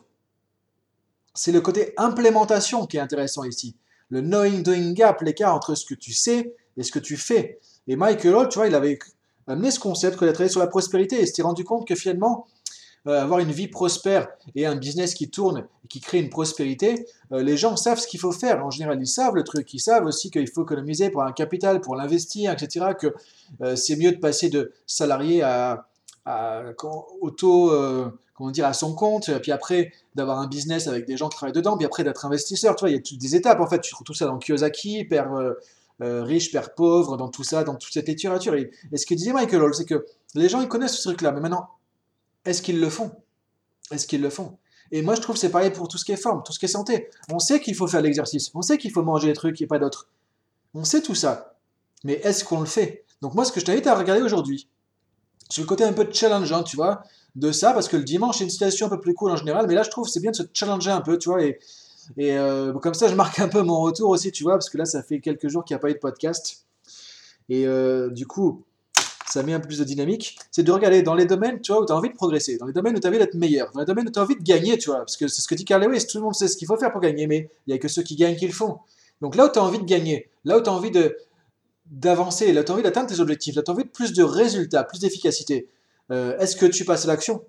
C'est 1.34 1.52
le 1.52 1.62
côté 1.62 1.94
implémentation 1.98 2.86
qui 2.86 2.98
est 2.98 3.02
intéressant 3.02 3.44
ici. 3.44 3.76
Le 4.10 4.22
knowing-doing 4.22 4.94
gap, 4.94 5.22
l'écart 5.22 5.56
entre 5.56 5.76
ce 5.76 5.86
que 5.86 5.96
tu 5.96 6.14
sais 6.14 6.54
et 6.78 6.84
ce 6.84 6.92
que 6.92 7.00
tu 7.00 7.18
fais. 7.18 7.60
Et 7.88 7.96
Michael 7.96 8.36
Hall, 8.36 8.50
tu 8.50 8.60
vois, 8.60 8.68
il 8.68 8.76
avait 8.76 9.00
amené 9.48 9.72
ce 9.72 9.80
concept 9.80 10.18
qu'il 10.18 10.28
a 10.28 10.34
travaillé 10.34 10.52
sur 10.52 10.60
la 10.60 10.68
prospérité 10.68 11.20
et 11.20 11.26
s'est 11.26 11.42
rendu 11.42 11.64
compte 11.64 11.88
que 11.88 11.96
finalement, 11.96 12.46
euh, 12.46 12.53
avoir 13.06 13.40
une 13.40 13.52
vie 13.52 13.68
prospère 13.68 14.28
et 14.56 14.66
un 14.66 14.76
business 14.76 15.14
qui 15.14 15.30
tourne 15.30 15.66
et 15.84 15.88
qui 15.88 16.00
crée 16.00 16.20
une 16.20 16.30
prospérité, 16.30 17.06
euh, 17.32 17.44
les 17.44 17.58
gens 17.58 17.76
savent 17.76 18.00
ce 18.00 18.08
qu'il 18.08 18.20
faut 18.20 18.32
faire. 18.32 18.66
En 18.66 18.70
général, 18.70 18.98
ils 19.02 19.08
savent 19.08 19.36
le 19.36 19.44
truc. 19.44 19.74
Ils 19.74 19.80
savent 19.80 20.06
aussi 20.06 20.32
qu'il 20.32 20.50
faut 20.50 20.64
économiser 20.64 21.10
pour 21.10 21.24
un 21.24 21.34
capital, 21.34 21.82
pour 21.82 21.96
l'investir, 21.96 22.52
etc. 22.52 22.88
Que 23.00 23.14
euh, 23.62 23.76
c'est 23.76 23.96
mieux 23.96 24.12
de 24.12 24.18
passer 24.20 24.50
de 24.50 24.72
salarié 24.88 25.42
à, 25.42 25.88
à 26.26 26.60
euh, 26.60 26.74
comment 28.34 28.52
dire, 28.52 28.66
à 28.66 28.74
son 28.74 28.96
compte, 28.96 29.30
puis 29.42 29.52
après 29.52 29.92
d'avoir 30.16 30.40
un 30.40 30.48
business 30.48 30.88
avec 30.88 31.06
des 31.06 31.18
gens 31.18 31.30
qui 31.30 31.38
travaillent 31.38 31.54
dedans, 31.54 31.78
puis 31.78 31.86
après 31.86 32.04
d'être 32.04 32.26
investisseur. 32.26 32.76
Tu 32.76 32.82
vois, 32.82 32.90
il 32.90 32.94
y 32.94 32.98
a 32.98 33.02
toutes 33.02 33.18
des 33.18 33.36
étapes 33.36 33.60
en 33.60 33.68
fait. 33.68 33.80
Tu 33.82 33.92
trouves 33.92 34.06
tout 34.06 34.14
ça 34.14 34.26
dans 34.26 34.38
Kiyosaki, 34.38 35.06
père 35.06 35.34
euh, 35.34 35.54
euh, 36.02 36.24
riche, 36.24 36.52
père 36.52 36.74
pauvre, 36.74 37.18
dans 37.18 37.30
tout 37.30 37.44
ça, 37.44 37.64
dans 37.64 37.76
toute 37.76 37.94
cette 37.94 38.08
littérature. 38.08 38.56
Et, 38.56 38.72
ce 38.96 39.06
que 39.06 39.14
disait 39.14 39.34
Michael 39.34 39.62
Hall, 39.62 39.76
c'est 39.76 39.86
que 39.86 40.06
les 40.36 40.50
gens 40.50 40.62
ils 40.62 40.68
connaissent 40.68 40.98
ce 40.98 41.10
truc-là, 41.10 41.32
mais 41.32 41.42
maintenant, 41.42 41.70
est-ce 42.46 42.62
qu'ils 42.62 42.80
le 42.80 42.90
font? 42.90 43.12
Est-ce 43.92 44.08
qu'ils 44.08 44.22
le 44.22 44.30
font? 44.30 44.58
Et 44.92 45.02
moi, 45.02 45.16
je 45.16 45.22
trouve 45.22 45.36
que 45.36 45.40
c'est 45.40 45.50
pareil 45.50 45.72
pour 45.72 45.88
tout 45.88 45.98
ce 45.98 46.06
qui 46.06 46.12
est 46.12 46.18
forme, 46.18 46.44
tout 46.44 46.54
ce 46.54 46.60
qui 46.60 46.66
est 46.66 46.70
santé. 46.70 47.10
On 47.32 47.40
sait 47.40 47.60
qu'il 47.60 47.76
faut 47.76 47.88
faire 47.88 48.02
l'exercice, 48.02 48.52
on 48.54 48.62
sait 48.62 48.78
qu'il 48.78 48.92
faut 48.92 49.02
manger 49.02 49.28
des 49.28 49.34
trucs 49.34 49.62
et 49.62 49.68
pas 49.68 49.80
d'autres. 49.80 50.10
On 50.74 50.84
sait 50.84 51.02
tout 51.02 51.16
ça. 51.16 51.58
Mais 52.04 52.14
est-ce 52.24 52.44
qu'on 52.44 52.60
le 52.60 52.66
fait? 52.66 53.06
Donc 53.22 53.34
moi, 53.34 53.46
ce 53.46 53.52
que 53.52 53.60
je 53.60 53.66
t'invite 53.66 53.88
à 53.88 53.96
regarder 53.96 54.22
aujourd'hui, 54.22 54.68
sur 55.50 55.64
le 55.64 55.68
côté 55.68 55.84
un 55.84 55.94
peu 55.94 56.08
challengeant, 56.12 56.64
tu 56.64 56.76
vois, 56.76 57.04
de 57.36 57.52
ça, 57.52 57.74
parce 57.74 57.88
que 57.88 57.98
le 57.98 58.04
dimanche, 58.04 58.38
c'est 58.38 58.44
une 58.44 58.50
situation 58.50 58.88
un 58.88 58.90
peu 58.90 59.00
plus 59.00 59.14
cool 59.14 59.32
en 59.32 59.36
général, 59.36 59.66
mais 59.68 59.76
là, 59.76 59.84
je 59.84 59.90
trouve 59.90 60.08
c'est 60.08 60.20
bien 60.20 60.32
de 60.32 60.36
se 60.36 60.44
challenger 60.54 60.92
un 60.92 61.02
peu, 61.02 61.18
tu 61.18 61.30
vois, 61.30 61.44
et, 61.44 61.60
et 62.18 62.38
euh, 62.38 62.74
comme 62.74 62.94
ça, 62.94 63.08
je 63.08 63.16
marque 63.16 63.40
un 63.40 63.50
peu 63.50 63.62
mon 63.62 63.80
retour 63.82 64.10
aussi, 64.10 64.32
tu 64.32 64.44
vois, 64.44 64.54
parce 64.54 64.70
que 64.70 64.78
là, 64.78 64.86
ça 64.86 65.02
fait 65.02 65.20
quelques 65.20 65.48
jours 65.48 65.64
qu'il 65.64 65.76
n'y 65.76 65.80
a 65.80 65.82
pas 65.82 65.90
eu 65.90 65.94
de 65.94 66.00
podcast. 66.00 66.66
Et 67.50 67.68
euh, 67.68 68.10
du 68.10 68.28
coup, 68.28 68.64
ça 69.34 69.44
met 69.44 69.54
un 69.54 69.60
peu 69.60 69.68
plus 69.68 69.80
de 69.80 69.84
dynamique. 69.84 70.38
C'est 70.52 70.64
de 70.64 70.72
regarder 70.72 71.02
dans 71.02 71.16
les 71.16 71.26
domaines, 71.26 71.56
où 71.56 71.60
tu 71.60 71.72
as 71.72 71.96
envie 71.96 72.10
de 72.10 72.14
progresser, 72.14 72.58
dans 72.58 72.68
les 72.68 72.74
domaines 72.74 72.96
où 72.96 73.00
tu 73.00 73.08
as 73.08 73.10
envie 73.10 73.20
d'être 73.20 73.34
meilleur, 73.34 73.72
dans 73.72 73.80
les 73.80 73.86
domaines 73.86 74.08
où 74.08 74.12
tu 74.12 74.20
as 74.20 74.22
envie 74.22 74.36
de 74.36 74.44
gagner, 74.44 74.78
parce 74.78 75.18
que 75.18 75.28
c'est 75.28 75.42
ce 75.42 75.48
que 75.48 75.56
dit 75.56 75.66
Carl 75.66 75.84
Lewis, 75.84 76.06
tout 76.06 76.18
le 76.20 76.24
monde 76.24 76.36
sait 76.36 76.48
ce 76.48 76.56
qu'il 76.56 76.68
faut 76.68 76.78
faire 76.78 76.92
pour 76.92 77.02
gagner, 77.02 77.26
mais 77.26 77.50
il 77.66 77.72
n'y 77.72 77.74
a 77.74 77.80
que 77.80 77.88
ceux 77.88 78.04
qui 78.04 78.16
gagnent 78.16 78.36
qui 78.36 78.46
le 78.46 78.54
font. 78.54 78.78
Donc 79.22 79.36
là 79.36 79.46
où 79.46 79.52
tu 79.52 79.60
as 79.60 79.64
envie 79.64 79.80
de 79.80 79.86
gagner, 79.86 80.30
là 80.46 80.58
où 80.58 80.62
tu 80.62 80.70
as 80.70 80.74
envie 80.74 80.92
d'avancer, 81.88 82.54
là 82.54 82.64
tu 82.64 82.72
as 82.72 82.76
envie 82.76 82.84
d'atteindre 82.84 83.10
tes 83.10 83.20
objectifs, 83.20 83.56
là 83.56 83.64
tu 83.64 83.72
as 83.72 83.74
envie 83.74 83.86
de 83.86 83.90
plus 83.90 84.14
de 84.14 84.24
résultats, 84.24 84.84
plus 84.84 85.00
d'efficacité, 85.00 85.68
euh, 86.12 86.38
est-ce 86.38 86.56
que 86.56 86.66
tu 86.66 86.86
passes 86.86 87.06
à 87.06 87.08
l'action? 87.08 87.44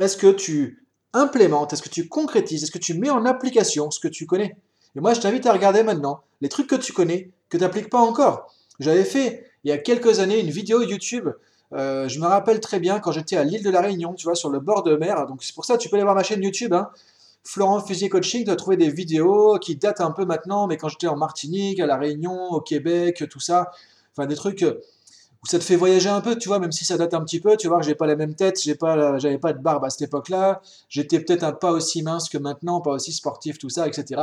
Est-ce 0.00 0.16
que 0.16 0.32
tu 0.32 0.84
implémentes 1.12 1.72
Est-ce 1.72 1.82
que 1.82 1.88
tu 1.88 2.08
concrétises 2.08 2.64
Est-ce 2.64 2.72
que 2.72 2.78
tu 2.78 2.94
mets 2.94 3.10
en 3.10 3.24
application 3.24 3.90
ce 3.90 4.00
que 4.00 4.08
tu 4.08 4.26
connais? 4.26 4.56
Et 4.96 5.00
moi, 5.00 5.14
je 5.14 5.20
t'invite 5.20 5.46
à 5.46 5.52
regarder 5.52 5.82
maintenant 5.82 6.22
les 6.40 6.48
trucs 6.48 6.68
que 6.68 6.74
tu 6.74 6.92
connais, 6.92 7.30
que 7.48 7.58
tu 7.58 7.62
n'appliques 7.62 7.90
pas 7.90 8.00
encore. 8.00 8.52
J'avais 8.80 9.04
fait 9.04 9.45
il 9.66 9.70
y 9.70 9.72
a 9.72 9.78
quelques 9.78 10.20
années 10.20 10.38
une 10.38 10.50
vidéo 10.50 10.80
YouTube. 10.82 11.28
Euh, 11.72 12.08
je 12.08 12.20
me 12.20 12.26
rappelle 12.26 12.60
très 12.60 12.78
bien 12.78 13.00
quand 13.00 13.10
j'étais 13.10 13.36
à 13.36 13.42
l'île 13.42 13.64
de 13.64 13.70
la 13.70 13.80
Réunion, 13.80 14.14
tu 14.14 14.24
vois, 14.24 14.36
sur 14.36 14.48
le 14.48 14.60
bord 14.60 14.84
de 14.84 14.94
mer. 14.94 15.26
Donc 15.26 15.42
c'est 15.42 15.54
pour 15.56 15.64
ça, 15.64 15.76
tu 15.76 15.88
peux 15.88 15.96
aller 15.96 16.04
voir 16.04 16.14
ma 16.14 16.22
chaîne 16.22 16.40
YouTube. 16.40 16.72
Hein. 16.72 16.88
Florent 17.42 17.80
Fusier 17.80 18.08
Coaching, 18.08 18.44
tu 18.44 18.50
as 18.52 18.54
trouvé 18.54 18.76
des 18.76 18.90
vidéos 18.90 19.58
qui 19.58 19.74
datent 19.74 20.00
un 20.00 20.12
peu 20.12 20.24
maintenant, 20.24 20.68
mais 20.68 20.76
quand 20.76 20.88
j'étais 20.88 21.08
en 21.08 21.16
Martinique, 21.16 21.80
à 21.80 21.86
La 21.86 21.96
Réunion, 21.96 22.50
au 22.52 22.60
Québec, 22.60 23.24
tout 23.28 23.40
ça. 23.40 23.72
Enfin, 24.12 24.28
des 24.28 24.36
trucs 24.36 24.64
ça 25.42 25.58
te 25.58 25.64
fait 25.64 25.76
voyager 25.76 26.08
un 26.08 26.20
peu, 26.20 26.36
tu 26.36 26.48
vois, 26.48 26.58
même 26.58 26.72
si 26.72 26.84
ça 26.84 26.96
date 26.96 27.14
un 27.14 27.22
petit 27.24 27.40
peu, 27.40 27.56
tu 27.56 27.68
vois, 27.68 27.82
j'ai 27.82 27.94
pas 27.94 28.06
la 28.06 28.16
même 28.16 28.34
tête, 28.34 28.60
j'ai 28.60 28.74
pas, 28.74 29.18
j'avais 29.18 29.38
pas 29.38 29.52
de 29.52 29.60
barbe 29.60 29.84
à 29.84 29.90
cette 29.90 30.02
époque-là, 30.02 30.60
j'étais 30.88 31.20
peut-être 31.20 31.44
un 31.44 31.52
pas 31.52 31.70
aussi 31.72 32.02
mince 32.02 32.28
que 32.28 32.38
maintenant, 32.38 32.80
pas 32.80 32.92
aussi 32.92 33.12
sportif, 33.12 33.58
tout 33.58 33.68
ça, 33.68 33.86
etc. 33.86 34.20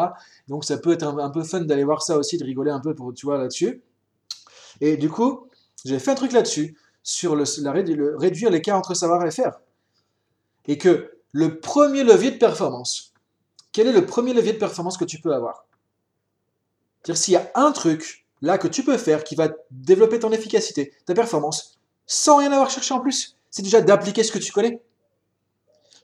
Donc 0.48 0.66
ça 0.66 0.78
peut 0.78 0.92
être 0.94 1.04
un, 1.04 1.30
peu 1.30 1.44
fun 1.44 1.62
d'aller 1.62 1.84
voir 1.84 2.02
ça 2.02 2.18
aussi, 2.18 2.38
de 2.38 2.44
rigoler 2.44 2.72
un 2.72 2.80
peu, 2.80 2.94
pour, 2.94 3.14
tu 3.14 3.26
vois, 3.26 3.38
là-dessus. 3.38 3.82
Et 4.86 4.98
du 4.98 5.10
coup, 5.10 5.48
j'ai 5.86 5.98
fait 5.98 6.12
un 6.12 6.16
truc 6.16 6.34
là-dessus, 6.34 6.78
sur 7.04 7.38
le, 7.38 7.46
réduire 8.18 8.50
l'écart 8.50 8.78
entre 8.78 8.94
savoir 8.94 9.26
et 9.26 9.32
faire. 9.32 9.62
Et 10.68 10.78
que 10.78 11.20
le 11.32 11.62
premier 11.62 12.04
levier 12.04 12.32
de 12.32 12.38
performance, 12.38 13.14
quel 13.72 13.88
est 13.88 13.94
le 13.94 14.06
premier 14.06 14.34
levier 14.34 14.52
de 14.52 14.58
performance 14.58 14.98
que 14.98 15.06
tu 15.06 15.22
peux 15.22 15.34
avoir? 15.34 15.68
C'est-à-dire 17.02 17.24
s'il 17.24 17.34
y 17.34 17.38
a 17.38 17.50
un 17.56 17.72
truc 17.72 18.26
là 18.42 18.58
que 18.58 18.68
tu 18.68 18.84
peux 18.84 18.98
faire 18.98 19.24
qui 19.24 19.36
va 19.36 19.48
développer 19.72 20.20
ton 20.20 20.34
efficacité, 20.34 20.94
ta 21.06 21.14
performance, 21.14 21.80
sans 22.06 22.36
rien 22.36 22.52
avoir 22.52 22.70
cherché 22.70 22.94
en 22.94 23.00
plus. 23.00 23.38
C'est 23.52 23.62
déjà 23.62 23.80
d'appliquer 23.80 24.24
ce 24.24 24.34
que 24.34 24.40
tu 24.40 24.52
connais. 24.52 24.82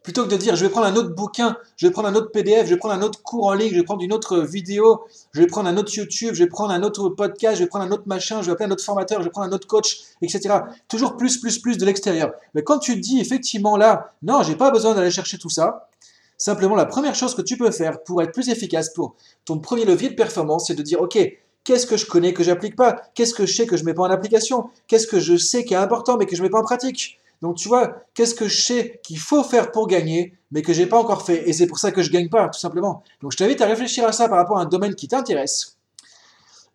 Plutôt 0.03 0.23
que 0.23 0.29
de 0.29 0.37
dire 0.37 0.55
je 0.55 0.65
vais 0.65 0.71
prendre 0.71 0.87
un 0.87 0.95
autre 0.95 1.13
bouquin, 1.13 1.57
je 1.75 1.87
vais 1.87 1.91
prendre 1.91 2.07
un 2.07 2.15
autre 2.15 2.31
PDF, 2.31 2.65
je 2.65 2.73
vais 2.73 2.77
prendre 2.77 2.93
un 2.93 3.01
autre 3.01 3.21
cours 3.21 3.47
en 3.47 3.53
ligne, 3.53 3.71
je 3.71 3.75
vais 3.75 3.83
prendre 3.83 4.01
une 4.01 4.13
autre 4.13 4.39
vidéo, 4.39 5.01
je 5.33 5.41
vais 5.41 5.47
prendre 5.47 5.67
un 5.67 5.77
autre 5.77 5.93
YouTube, 5.93 6.33
je 6.33 6.43
vais 6.43 6.49
prendre 6.49 6.71
un 6.71 6.83
autre 6.83 7.09
podcast, 7.09 7.57
je 7.57 7.63
vais 7.63 7.67
prendre 7.67 7.85
un 7.85 7.91
autre 7.91 8.03
machin, 8.05 8.41
je 8.41 8.47
vais 8.47 8.53
appeler 8.53 8.67
un 8.67 8.71
autre 8.71 8.83
formateur, 8.83 9.19
je 9.19 9.25
vais 9.25 9.29
prendre 9.29 9.47
un 9.47 9.51
autre 9.51 9.67
coach, 9.67 9.99
etc. 10.21 10.55
Toujours 10.87 11.17
plus, 11.17 11.37
plus, 11.37 11.59
plus 11.59 11.77
de 11.77 11.85
l'extérieur. 11.85 12.31
Mais 12.53 12.63
quand 12.63 12.79
tu 12.79 12.95
dis 12.95 13.19
effectivement 13.19 13.75
là, 13.75 14.13
non, 14.23 14.41
j'ai 14.41 14.55
pas 14.55 14.71
besoin 14.71 14.95
d'aller 14.95 15.11
chercher 15.11 15.37
tout 15.37 15.49
ça, 15.49 15.89
simplement 16.37 16.75
la 16.75 16.85
première 16.85 17.15
chose 17.15 17.35
que 17.35 17.41
tu 17.41 17.57
peux 17.57 17.71
faire 17.71 18.01
pour 18.03 18.21
être 18.21 18.31
plus 18.31 18.49
efficace, 18.49 18.93
pour 18.93 19.15
ton 19.45 19.59
premier 19.59 19.85
levier 19.85 20.09
de 20.09 20.15
performance, 20.15 20.67
c'est 20.67 20.75
de 20.75 20.83
dire 20.83 21.01
ok, 21.01 21.19
Qu'est-ce 21.65 21.85
que 21.85 21.97
je 21.97 22.05
connais 22.05 22.33
que 22.33 22.41
j'applique 22.41 22.75
pas? 22.75 22.99
Qu'est-ce 23.13 23.33
que 23.33 23.45
je 23.45 23.53
sais 23.53 23.67
que 23.67 23.77
je 23.77 23.83
mets 23.83 23.93
pas 23.93 24.03
en 24.03 24.09
application? 24.09 24.69
Qu'est-ce 24.87 25.05
que 25.05 25.19
je 25.19 25.37
sais 25.37 25.65
qui 25.65 25.73
est 25.73 25.77
important 25.77 26.17
mais 26.17 26.25
que 26.25 26.35
je 26.35 26.41
mets 26.41 26.49
pas 26.49 26.57
en 26.57 26.63
pratique? 26.63 27.19
Donc 27.41 27.57
tu 27.57 27.67
vois, 27.67 28.03
qu'est-ce 28.13 28.35
que 28.35 28.47
je 28.47 28.61
sais 28.61 28.99
qu'il 29.03 29.19
faut 29.19 29.43
faire 29.43 29.71
pour 29.71 29.87
gagner 29.87 30.33
mais 30.51 30.61
que 30.61 30.73
j'ai 30.73 30.87
pas 30.87 30.97
encore 30.97 31.25
fait? 31.25 31.47
Et 31.47 31.53
c'est 31.53 31.67
pour 31.67 31.79
ça 31.79 31.91
que 31.91 32.01
je 32.01 32.11
gagne 32.11 32.29
pas 32.29 32.49
tout 32.49 32.59
simplement. 32.59 33.03
Donc 33.21 33.31
je 33.31 33.37
t'invite 33.37 33.61
à 33.61 33.65
réfléchir 33.65 34.05
à 34.05 34.11
ça 34.11 34.27
par 34.27 34.37
rapport 34.37 34.57
à 34.57 34.61
un 34.63 34.65
domaine 34.65 34.95
qui 34.95 35.07
t'intéresse, 35.07 35.77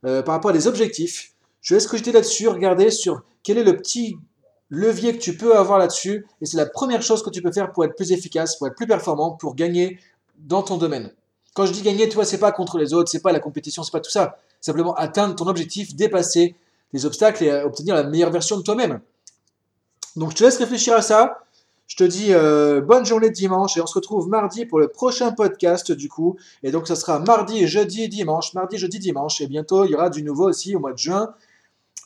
euh, 0.04 0.22
par 0.22 0.34
rapport 0.34 0.50
à 0.50 0.54
des 0.54 0.66
objectifs. 0.66 1.32
Je 1.60 1.74
laisse 1.74 1.86
cogiter 1.86 2.12
là-dessus, 2.12 2.48
regarder 2.48 2.90
sur 2.90 3.22
quel 3.42 3.58
est 3.58 3.64
le 3.64 3.76
petit 3.76 4.16
levier 4.70 5.12
que 5.16 5.22
tu 5.22 5.36
peux 5.36 5.56
avoir 5.56 5.78
là-dessus. 5.78 6.26
Et 6.40 6.46
c'est 6.46 6.56
la 6.56 6.66
première 6.66 7.02
chose 7.02 7.22
que 7.22 7.30
tu 7.30 7.42
peux 7.42 7.52
faire 7.52 7.72
pour 7.72 7.84
être 7.84 7.94
plus 7.94 8.12
efficace, 8.12 8.56
pour 8.56 8.66
être 8.66 8.74
plus 8.74 8.86
performant, 8.86 9.32
pour 9.32 9.54
gagner 9.54 9.98
dans 10.38 10.62
ton 10.62 10.76
domaine. 10.76 11.12
Quand 11.54 11.66
je 11.66 11.72
dis 11.72 11.82
gagner, 11.82 12.08
tu 12.08 12.16
vois, 12.16 12.24
c'est 12.24 12.38
pas 12.38 12.52
contre 12.52 12.78
les 12.78 12.92
autres, 12.92 13.10
c'est 13.10 13.22
pas 13.22 13.32
la 13.32 13.40
compétition, 13.40 13.82
c'est 13.82 13.92
pas 13.92 14.00
tout 14.00 14.10
ça. 14.10 14.38
Simplement 14.60 14.94
atteindre 14.94 15.36
ton 15.36 15.46
objectif, 15.46 15.94
dépasser 15.94 16.56
les 16.92 17.06
obstacles 17.06 17.44
et 17.44 17.52
obtenir 17.62 17.94
la 17.94 18.04
meilleure 18.04 18.30
version 18.30 18.56
de 18.56 18.62
toi-même. 18.62 19.00
Donc 20.16 20.30
je 20.30 20.36
te 20.36 20.44
laisse 20.44 20.56
réfléchir 20.58 20.94
à 20.94 21.02
ça. 21.02 21.38
Je 21.86 21.96
te 21.96 22.04
dis 22.04 22.28
euh, 22.30 22.80
bonne 22.80 23.04
journée 23.04 23.28
de 23.28 23.34
dimanche 23.34 23.76
et 23.76 23.80
on 23.80 23.86
se 23.86 23.94
retrouve 23.94 24.28
mardi 24.28 24.64
pour 24.64 24.78
le 24.78 24.88
prochain 24.88 25.32
podcast 25.32 25.92
du 25.92 26.08
coup. 26.08 26.36
Et 26.62 26.70
donc 26.70 26.88
ça 26.88 26.96
sera 26.96 27.18
mardi, 27.18 27.66
jeudi, 27.66 28.08
dimanche, 28.08 28.54
mardi, 28.54 28.78
jeudi, 28.78 28.98
dimanche. 28.98 29.40
Et 29.40 29.46
bientôt 29.46 29.84
il 29.84 29.90
y 29.90 29.94
aura 29.94 30.10
du 30.10 30.22
nouveau 30.22 30.48
aussi 30.48 30.74
au 30.74 30.80
mois 30.80 30.92
de 30.92 30.98
juin. 30.98 31.34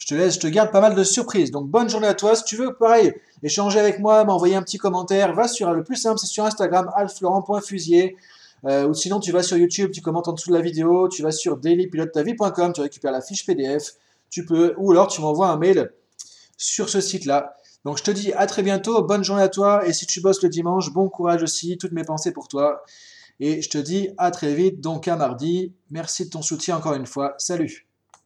Je 0.01 0.15
te 0.15 0.15
laisse, 0.15 0.35
je 0.35 0.41
te 0.41 0.47
garde 0.47 0.71
pas 0.71 0.81
mal 0.81 0.95
de 0.95 1.05
surprises. 1.05 1.51
Donc 1.51 1.69
bonne 1.69 1.89
journée 1.89 2.07
à 2.07 2.15
toi. 2.15 2.35
Si 2.35 2.45
tu 2.45 2.57
veux, 2.57 2.75
pareil, 2.75 3.13
échanger 3.43 3.79
avec 3.79 3.99
moi, 4.01 4.25
m'envoyer 4.25 4.57
un 4.57 4.63
petit 4.63 4.79
commentaire, 4.79 5.35
va 5.35 5.49
sur 5.49 5.73
le 5.73 5.85
plus 5.85 5.97
simple, 5.97 6.19
c'est 6.19 6.27
sur 6.27 6.45
Instagram, 6.45 6.91
alflorent.fusier. 6.97 8.17
Euh, 8.65 8.89
ou 8.89 8.95
sinon, 8.95 9.21
tu 9.21 9.33
vas 9.33 9.43
sur 9.43 9.57
YouTube, 9.57 9.91
tu 9.93 10.01
commentes 10.01 10.29
en 10.29 10.33
dessous 10.33 10.51
de 10.51 10.55
la 10.55 10.63
vidéo, 10.63 11.09
tu 11.09 11.23
vas 11.23 11.31
sur 11.31 11.57
dailypilotetavie.com, 11.59 12.73
tu 12.73 12.81
récupères 12.81 13.13
la 13.13 13.21
fiche 13.21 13.47
PDF, 13.47 13.95
tu 14.31 14.45
peux, 14.45 14.75
ou 14.79 14.91
alors 14.93 15.07
tu 15.07 15.21
m'envoies 15.21 15.49
un 15.49 15.57
mail 15.57 15.93
sur 16.57 16.89
ce 16.89 17.01
site-là. 17.01 17.55
Donc 17.89 17.97
je 17.97 18.03
te 18.03 18.11
dis 18.11 18.35
à 18.35 18.45
très 18.45 18.63
bientôt, 18.63 19.03
bonne 19.03 19.25
journée 19.25 19.43
à 19.43 19.49
toi, 19.49 19.89
et 19.89 19.95
si 19.95 20.05
tu 20.05 20.21
bosses 20.21 20.43
le 20.43 20.51
dimanche, 20.51 20.93
bon 20.93 21.09
courage 21.09 21.43
aussi, 21.43 21.79
toutes 21.79 21.93
mes 21.93 22.05
pensées 22.05 22.33
pour 22.33 22.47
toi. 22.47 22.83
Et 23.41 23.63
je 23.63 23.71
te 23.71 23.79
dis 23.79 24.11
à 24.19 24.31
très 24.31 24.55
vite, 24.55 24.83
donc 24.83 25.09
à 25.09 25.17
mardi. 25.17 25.73
Merci 25.91 26.27
de 26.27 26.29
ton 26.29 26.43
soutien 26.43 26.77
encore 26.77 26.93
une 26.93 27.07
fois. 27.07 27.33
Salut 27.39 27.88